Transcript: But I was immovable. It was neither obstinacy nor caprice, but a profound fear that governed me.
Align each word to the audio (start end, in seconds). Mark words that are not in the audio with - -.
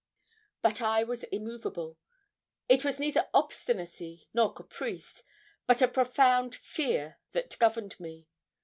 But 0.63 0.81
I 0.81 1.03
was 1.03 1.25
immovable. 1.25 1.99
It 2.67 2.83
was 2.83 2.99
neither 2.99 3.29
obstinacy 3.35 4.27
nor 4.33 4.51
caprice, 4.51 5.21
but 5.67 5.79
a 5.79 5.87
profound 5.87 6.55
fear 6.55 7.19
that 7.33 7.59
governed 7.59 7.99
me. 7.99 8.27